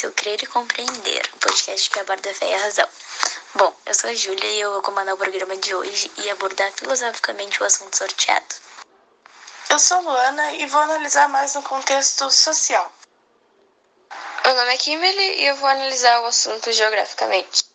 [0.00, 2.88] Fácil Crer e Compreender, o podcast que aborda a fé e a razão.
[3.54, 6.72] Bom, eu sou a Júlia e eu vou comandar o programa de hoje e abordar
[6.72, 8.54] filosoficamente o assunto sorteado.
[9.68, 12.90] Eu sou Luana e vou analisar mais no contexto social.
[14.42, 17.66] Meu nome é Kimberly e eu vou analisar o assunto geograficamente.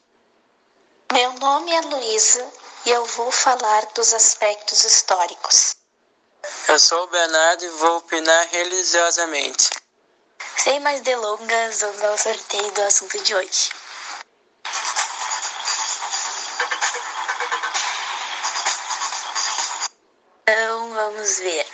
[1.13, 2.51] Meu nome é Luísa
[2.87, 5.75] e eu vou falar dos aspectos históricos.
[6.67, 9.84] Eu sou o Bernardo e vou opinar religiosamente.
[10.57, 13.69] Sem mais delongas, vamos ao sorteio do assunto de hoje.
[20.47, 21.67] Então, vamos ver.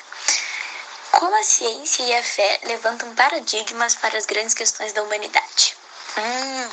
[1.11, 5.77] Como a ciência e a fé levantam paradigmas para as grandes questões da humanidade?
[6.17, 6.69] Hum,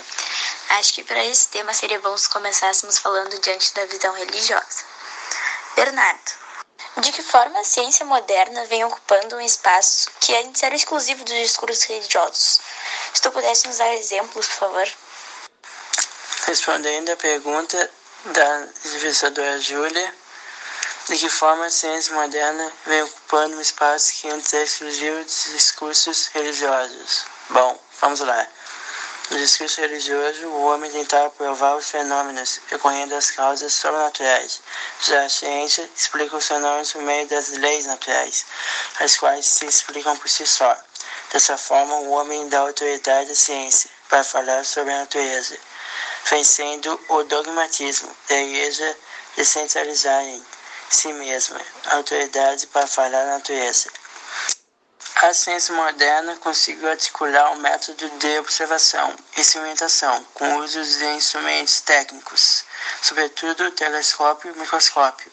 [0.78, 4.84] acho que para esse tema seria bom se começássemos falando diante da visão religiosa.
[5.75, 6.38] Bernardo,
[7.01, 11.34] de que forma a ciência moderna vem ocupando um espaço que antes era exclusivo dos
[11.34, 12.61] discursos religiosos?
[13.14, 14.89] Se tu pudesse nos dar exemplos, por favor.
[16.47, 17.91] Respondendo à pergunta
[18.25, 20.14] da entrevistadora Júlia,
[21.08, 25.45] de que forma a ciência moderna vem ocupando um espaço que antes era exclusivo dos
[25.51, 27.25] discursos religiosos?
[27.51, 28.47] Bom, vamos lá.
[29.31, 34.62] No discurso religioso, o homem tentava provar os fenômenos, recorrendo às causas sobrenaturais.
[35.07, 38.47] Já a ciência explica os fenômenos por meio das leis naturais,
[38.98, 40.75] as quais se explicam por si só.
[41.31, 45.59] Dessa forma, o homem dá autoridade à ciência para falar sobre a natureza,
[46.31, 48.97] vencendo o dogmatismo da igreja
[49.37, 50.42] de centralizar em
[50.89, 53.91] si mesma a autoridade para falar da natureza.
[55.20, 61.80] A ciência moderna conseguiu articular um método de observação e experimentação com uso de instrumentos
[61.80, 62.64] técnicos,
[63.02, 65.33] sobretudo o telescópio e o microscópio.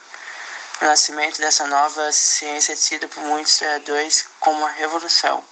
[0.82, 5.46] O nascimento dessa nova ciência é tido por muitos historiadores como uma revolução,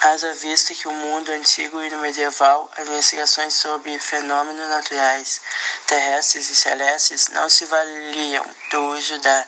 [0.00, 5.42] haja vista que o mundo antigo e medieval as investigações sobre fenômenos naturais,
[5.86, 9.46] terrestres e celestes não se valiam do uso da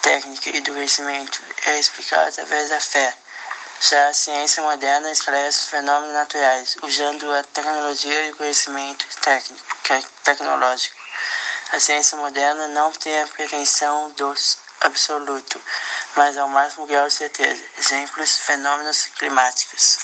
[0.00, 3.14] técnica e do conhecimento, é explicado através da fé.
[3.80, 9.64] Já a ciência moderna esclarece os fenômenos naturais, usando a tecnologia e o conhecimento técnico,
[9.90, 10.96] é tecnológico.
[11.70, 14.34] A ciência moderna não tem a pretensão do
[14.80, 15.62] absoluto,
[16.16, 17.62] mas ao máximo grau de certeza.
[17.78, 19.98] Exemplos, fenômenos climáticos.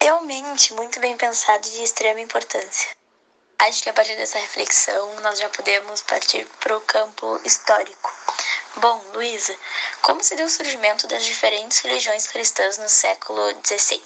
[0.00, 2.96] Realmente muito bem pensado e de extrema importância.
[3.60, 8.12] Acho que a partir dessa reflexão nós já podemos partir para o campo histórico.
[8.80, 9.58] Bom, Luísa,
[10.02, 14.00] como se deu o surgimento das diferentes religiões cristãs no século XVI?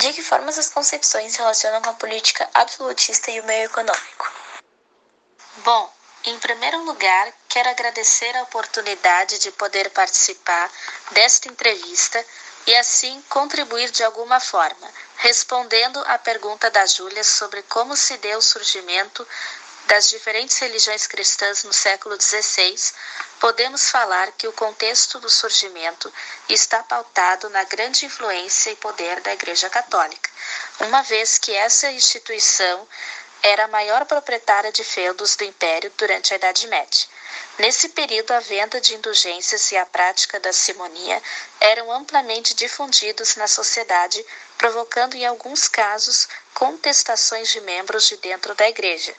[0.00, 4.32] De que forma as concepções se relacionam com a política absolutista e o meio econômico?
[5.58, 5.92] Bom,
[6.24, 10.68] em primeiro lugar, quero agradecer a oportunidade de poder participar
[11.12, 12.26] desta entrevista
[12.66, 18.38] e assim contribuir de alguma forma, respondendo à pergunta da Júlia sobre como se deu
[18.38, 19.24] o surgimento
[19.86, 22.74] das diferentes religiões cristãs no século XVI,
[23.38, 26.12] podemos falar que o contexto do surgimento
[26.48, 30.30] está pautado na grande influência e poder da Igreja Católica,
[30.80, 32.88] uma vez que essa instituição
[33.42, 37.06] era a maior proprietária de feudos do Império durante a Idade Média.
[37.58, 41.22] Nesse período, a venda de indulgências e a prática da simonia
[41.60, 44.24] eram amplamente difundidos na sociedade,
[44.56, 49.14] provocando em alguns casos contestações de membros de dentro da Igreja,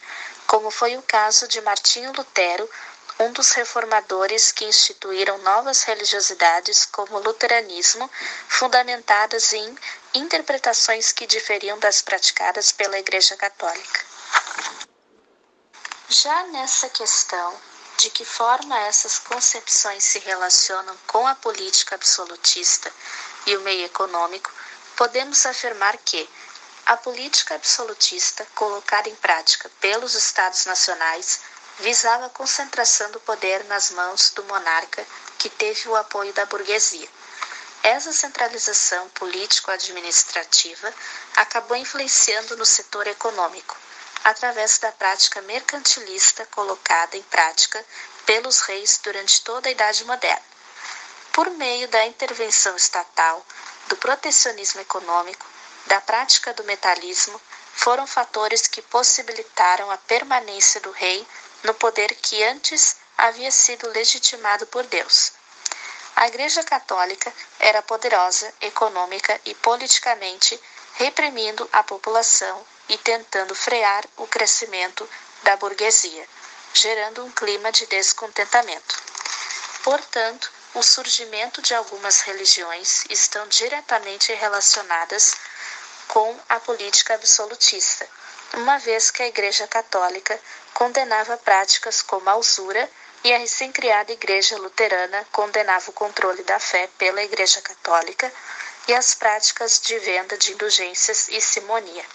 [0.48, 2.70] como foi o caso de Martinho Lutero,
[3.20, 8.10] um dos reformadores que instituíram novas religiosidades como o luteranismo,
[8.48, 9.78] fundamentadas em
[10.14, 14.06] interpretações que diferiam das praticadas pela Igreja Católica.
[16.10, 17.60] Já nessa questão
[17.98, 22.92] de que forma essas concepções se relacionam com a política absolutista
[23.46, 24.52] e o meio econômico,
[24.98, 26.30] podemos afirmar que
[26.86, 31.40] a política absolutista, colocada em prática pelos Estados nacionais,
[31.80, 35.06] visava a concentração do poder nas mãos do monarca,
[35.40, 37.10] que teve o apoio da burguesia.
[37.82, 40.94] Essa centralização político-administrativa
[41.36, 43.76] acabou influenciando no setor econômico,
[44.24, 47.84] através da prática mercantilista colocada em prática
[48.26, 50.42] pelos reis durante toda a Idade Moderna.
[51.32, 53.46] Por meio da intervenção estatal,
[53.88, 55.46] do protecionismo econômico,
[55.86, 57.40] da prática do metalismo
[57.74, 61.26] foram fatores que possibilitaram a permanência do rei
[61.64, 65.34] no poder que antes havia sido legitimado por Deus.
[66.16, 70.60] A Igreja Católica era poderosa econômica e politicamente,
[70.94, 75.08] reprimindo a população e tentando frear o crescimento
[75.44, 76.26] da burguesia,
[76.74, 79.04] gerando um clima de descontentamento.
[79.84, 85.36] Portanto, o surgimento de algumas religiões estão diretamente relacionadas
[86.16, 88.08] com a política absolutista,
[88.54, 90.40] uma vez que a Igreja Católica
[90.74, 92.90] condenava práticas como a usura
[93.22, 98.32] e a recém-criada Igreja Luterana condenava o controle da fé pela Igreja Católica
[98.88, 102.06] e as práticas de venda de indulgências e simonia.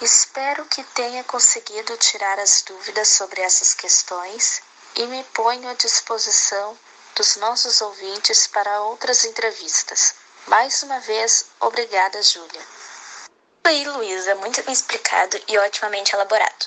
[0.00, 4.62] Espero que tenha conseguido tirar as dúvidas sobre essas questões
[4.94, 6.78] e me ponho à disposição
[7.16, 10.21] dos nossos ouvintes para outras entrevistas.
[10.46, 12.60] Mais uma vez, obrigada, Júlia.
[13.64, 16.66] Oi, Luísa, muito bem explicado e otimamente elaborado.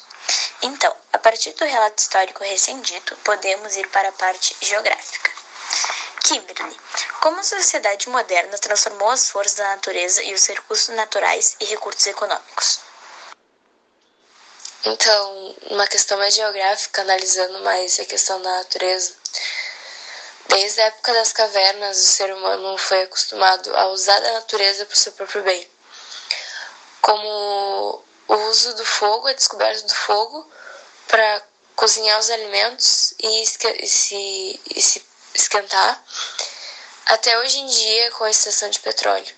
[0.61, 5.31] Então, a partir do relato histórico recém-dito, podemos ir para a parte geográfica.
[6.23, 6.79] Kimberly,
[7.21, 12.07] como a sociedade moderna transformou as forças da natureza e os recursos naturais e recursos
[12.07, 12.79] econômicos?
[14.85, 19.13] Então, uma questão mais geográfica, analisando mais a questão da natureza,
[20.47, 24.95] desde a época das cavernas, o ser humano foi acostumado a usar a natureza para
[24.95, 25.69] o seu próprio bem.
[27.01, 30.49] Como o uso do fogo, a descoberta do fogo
[31.07, 31.41] para
[31.75, 36.03] cozinhar os alimentos e, e, se, e se esquentar,
[37.05, 39.35] até hoje em dia com a extração de petróleo.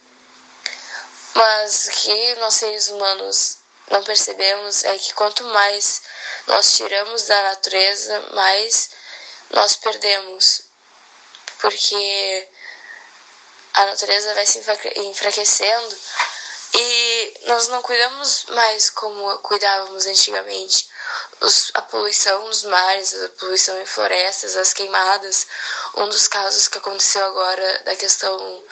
[1.34, 3.58] Mas o que nós seres humanos
[3.90, 6.02] não percebemos é que quanto mais
[6.46, 8.90] nós tiramos da natureza, mais
[9.52, 10.67] nós perdemos.
[11.60, 12.48] Porque
[13.74, 14.62] a natureza vai se
[14.98, 15.98] enfraquecendo
[16.74, 20.90] e nós não cuidamos mais como cuidávamos antigamente.
[21.40, 25.48] Os, a poluição nos mares, a poluição em florestas, as queimadas.
[25.96, 28.64] Um dos casos que aconteceu agora da questão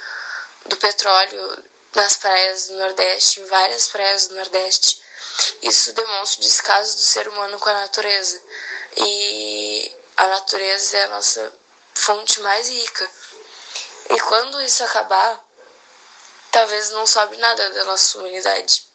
[0.66, 1.64] do petróleo
[1.96, 5.02] nas praias do Nordeste, em várias praias do Nordeste.
[5.62, 8.42] Isso demonstra o descaso do ser humano com a natureza.
[8.98, 11.54] E a natureza é a nossa
[11.96, 13.10] fonte mais rica.
[14.10, 15.44] E quando isso acabar,
[16.52, 18.86] talvez não sobre nada da nossa humanidade.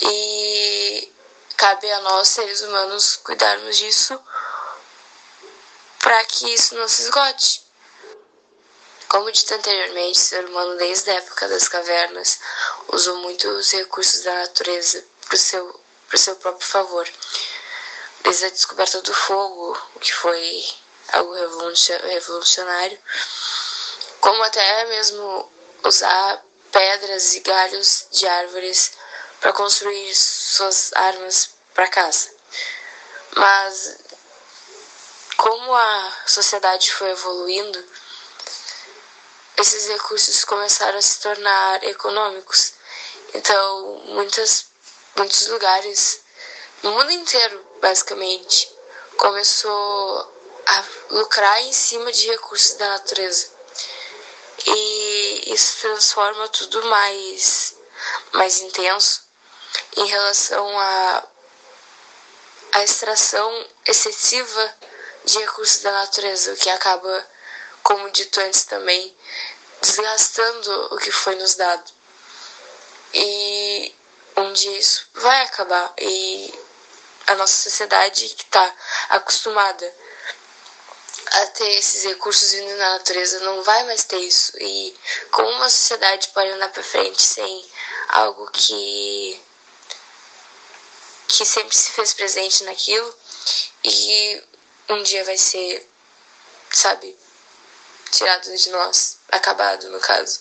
[0.00, 1.12] E
[1.56, 4.20] cabe a nós, seres humanos, cuidarmos disso
[6.02, 7.62] para que isso não se esgote.
[9.08, 12.40] Como dito anteriormente, o ser humano, desde a época das cavernas,
[12.88, 15.80] usou muito os recursos da natureza para o seu,
[16.14, 17.08] seu próprio favor.
[18.22, 20.64] Desde a descoberta do fogo, que foi
[21.12, 22.98] algo revolucionário,
[24.20, 25.52] como até mesmo
[25.84, 28.92] usar pedras e galhos de árvores
[29.40, 32.30] para construir suas armas para casa.
[33.36, 33.98] Mas
[35.36, 37.84] como a sociedade foi evoluindo,
[39.56, 42.74] esses recursos começaram a se tornar econômicos.
[43.34, 44.66] Então, muitas,
[45.16, 46.20] muitos lugares,
[46.82, 48.72] no mundo inteiro, basicamente,
[49.16, 50.31] começou
[50.66, 53.48] a lucrar em cima de recursos da natureza.
[54.66, 57.74] E isso transforma tudo mais,
[58.32, 59.22] mais intenso
[59.96, 61.24] em relação a
[62.72, 64.74] a extração excessiva
[65.24, 67.26] de recursos da natureza, o que acaba,
[67.82, 69.14] como dito antes também,
[69.82, 71.92] desgastando o que foi nos dado.
[73.12, 73.94] E
[74.36, 76.52] um dia isso vai acabar e
[77.26, 78.74] a nossa sociedade que está
[79.10, 79.94] acostumada
[81.32, 84.52] a ter esses recursos vindo na natureza não vai mais ter isso.
[84.58, 84.94] E
[85.30, 87.66] como uma sociedade pode andar para frente sem
[88.08, 89.40] algo que
[91.28, 93.14] que sempre se fez presente naquilo
[93.82, 94.42] e
[94.90, 95.88] um dia vai ser,
[96.70, 97.16] sabe,
[98.10, 100.40] tirado de nós, acabado no caso.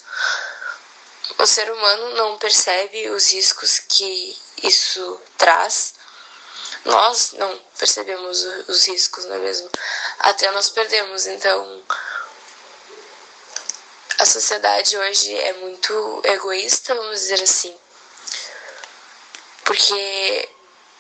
[1.38, 5.91] O ser humano não percebe os riscos que isso traz.
[6.86, 9.70] Nós não percebemos os riscos, não é mesmo?
[10.20, 11.28] Até nós perdemos.
[11.28, 11.84] Então,
[14.18, 17.76] a sociedade hoje é muito egoísta, vamos dizer assim.
[19.64, 20.50] Porque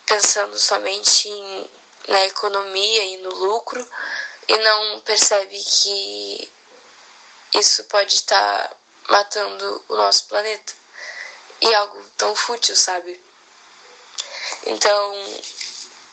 [0.05, 1.71] pensando somente em,
[2.07, 3.87] na economia e no lucro
[4.47, 6.51] e não percebe que
[7.53, 8.75] isso pode estar
[9.09, 10.73] matando o nosso planeta.
[11.61, 13.23] E algo tão fútil, sabe?
[14.65, 15.13] Então,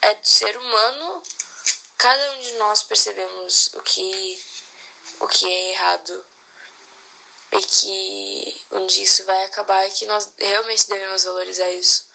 [0.03, 1.23] é do ser humano,
[1.97, 4.45] cada um de nós percebemos o que,
[5.21, 6.27] o que é errado
[7.53, 12.09] e que um dia isso vai acabar e que nós realmente devemos valorizar isso.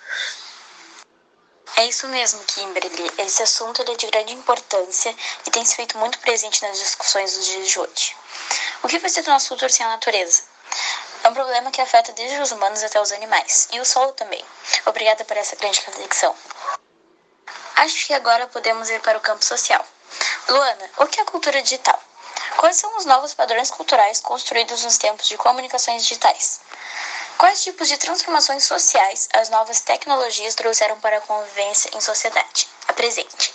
[1.76, 3.12] É isso mesmo, Kimberly.
[3.18, 7.46] Esse assunto é de grande importância e tem se feito muito presente nas discussões dos
[7.48, 8.16] dias de hoje.
[8.84, 10.44] O que vai ser do nosso futuro sem a natureza?
[11.24, 14.44] É um problema que afeta desde os humanos até os animais, e o solo também.
[14.86, 16.36] Obrigada por essa grande reflexão.
[17.76, 19.86] Acho que agora podemos ir para o campo social.
[20.48, 22.00] Luana, o que é cultura digital?
[22.58, 26.62] Quais são os novos padrões culturais construídos nos tempos de comunicações digitais?
[27.38, 32.70] Quais tipos de transformações sociais as novas tecnologias trouxeram para a convivência em sociedade?
[32.88, 33.54] Apresente.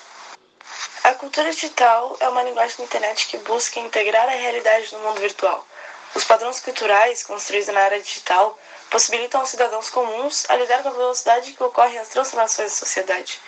[1.05, 5.21] A cultura digital é uma linguagem da internet que busca integrar a realidade no mundo
[5.21, 5.67] virtual.
[6.15, 8.59] Os padrões culturais construídos na área digital
[8.91, 13.41] possibilitam aos cidadãos comuns a lidar com a velocidade que ocorrem as transformações da sociedade.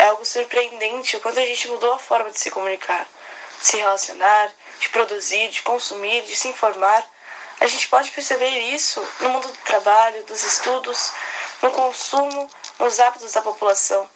[0.00, 3.06] É algo surpreendente o quanto a gente mudou a forma de se comunicar,
[3.58, 7.04] de se relacionar, de produzir, de consumir, de se informar.
[7.60, 11.12] A gente pode perceber isso no mundo do trabalho, dos estudos,
[11.60, 14.08] no consumo, nos hábitos da população,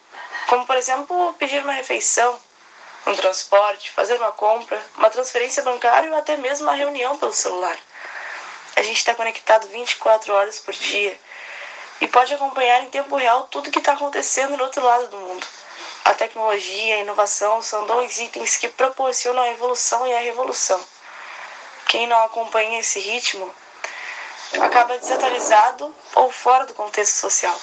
[0.47, 2.35] como por exemplo pedir uma refeição,
[3.05, 7.77] um transporte, fazer uma compra, uma transferência bancária ou até mesmo uma reunião pelo celular.
[8.75, 11.15] A gente está conectado 24 horas por dia
[12.01, 15.45] e pode acompanhar em tempo real tudo que está acontecendo no outro lado do mundo.
[16.05, 20.79] A tecnologia e a inovação são dois itens que proporcionam a evolução e a revolução.
[21.87, 23.51] Quem não acompanha esse ritmo
[24.61, 27.59] acaba desatualizado ou fora do contexto social.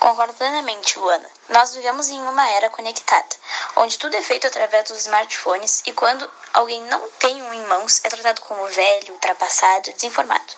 [0.00, 1.30] Concordo plenamente, Luana.
[1.50, 3.36] Nós vivemos em uma era conectada,
[3.76, 8.00] onde tudo é feito através dos smartphones e quando alguém não tem um em mãos
[8.02, 10.54] é tratado como velho, ultrapassado, desinformado.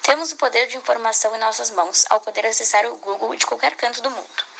[0.00, 3.76] Temos o poder de informação em nossas mãos ao poder acessar o Google de qualquer
[3.76, 4.55] canto do mundo.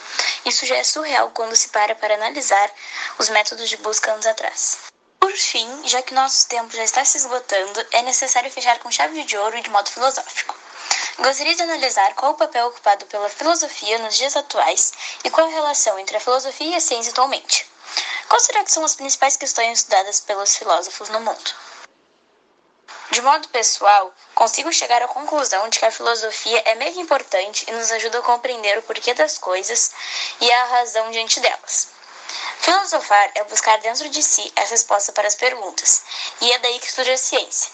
[0.47, 2.71] Isso já é surreal quando se para para analisar
[3.19, 4.79] os métodos de busca anos atrás.
[5.19, 9.25] Por fim, já que nosso tempo já está se esgotando, é necessário fechar com chave
[9.25, 10.57] de ouro e de modo filosófico.
[11.19, 14.93] Gostaria de analisar qual o papel ocupado pela filosofia nos dias atuais
[15.25, 17.69] e qual a relação entre a filosofia e a ciência atualmente.
[18.29, 21.55] Quais será que são as principais questões estudadas pelos filósofos no mundo?
[23.11, 27.73] De modo pessoal, consigo chegar à conclusão de que a filosofia é mega importante e
[27.73, 29.93] nos ajuda a compreender o porquê das coisas
[30.41, 31.89] e a razão diante delas.
[32.59, 36.03] Filosofar é buscar dentro de si a resposta para as perguntas,
[36.41, 37.71] e é daí que surge a ciência,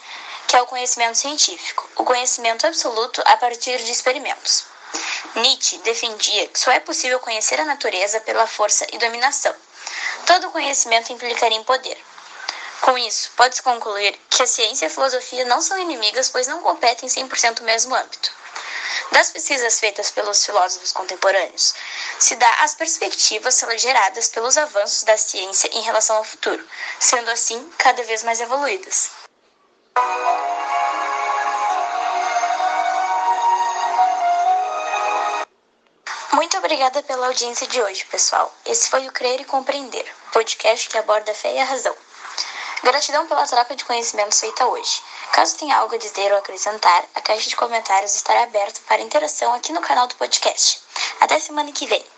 [0.47, 4.67] que é o conhecimento científico, o conhecimento absoluto a partir de experimentos.
[5.37, 9.55] Nietzsche defendia que só é possível conhecer a natureza pela força e dominação.
[10.27, 11.99] Todo conhecimento implicaria em poder.
[12.83, 16.61] Com isso, pode-se concluir que a ciência e a filosofia não são inimigas, pois não
[16.63, 18.35] competem 100% no mesmo âmbito.
[19.13, 21.75] Das pesquisas feitas pelos filósofos contemporâneos,
[22.19, 26.67] se dá as perspectivas geradas pelos avanços da ciência em relação ao futuro,
[26.99, 29.11] sendo assim cada vez mais evoluídas.
[36.33, 38.53] Muito obrigada pela audiência de hoje, pessoal.
[38.67, 41.95] Esse foi o Crer e Compreender, podcast que aborda a fé e a razão.
[42.83, 45.03] Gratidão pela troca de conhecimentos feita hoje.
[45.31, 49.55] Caso tenha algo a dizer ou acrescentar, a caixa de comentários estará aberta para interação
[49.55, 50.81] aqui no canal do podcast.
[51.21, 52.12] Até semana que vem!